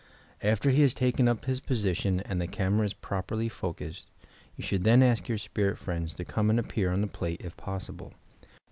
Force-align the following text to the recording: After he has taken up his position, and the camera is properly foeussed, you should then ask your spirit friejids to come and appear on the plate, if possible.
After 0.41 0.71
he 0.71 0.81
has 0.81 0.95
taken 0.95 1.27
up 1.27 1.45
his 1.45 1.59
position, 1.59 2.21
and 2.21 2.41
the 2.41 2.47
camera 2.47 2.85
is 2.87 2.93
properly 2.95 3.47
foeussed, 3.49 4.05
you 4.55 4.63
should 4.63 4.83
then 4.83 5.03
ask 5.03 5.27
your 5.27 5.37
spirit 5.37 5.77
friejids 5.77 6.15
to 6.15 6.25
come 6.25 6.49
and 6.49 6.57
appear 6.59 6.91
on 6.91 7.01
the 7.01 7.05
plate, 7.07 7.41
if 7.45 7.55
possible. 7.55 8.11